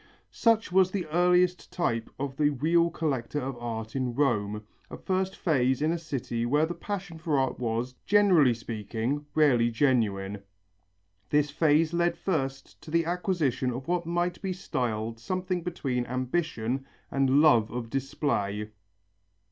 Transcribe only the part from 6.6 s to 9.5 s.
the passion for art was, generally speaking,